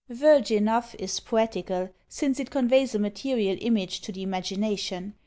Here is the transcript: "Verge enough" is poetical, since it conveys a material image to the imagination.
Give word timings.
"Verge 0.09 0.49
enough" 0.49 0.95
is 0.97 1.19
poetical, 1.19 1.91
since 2.09 2.39
it 2.39 2.49
conveys 2.49 2.95
a 2.95 2.97
material 2.97 3.55
image 3.61 4.01
to 4.01 4.11
the 4.11 4.23
imagination. 4.23 5.13